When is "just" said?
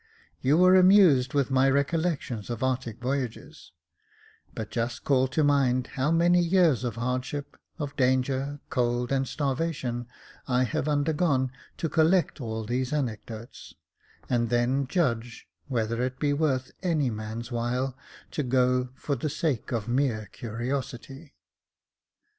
4.71-5.03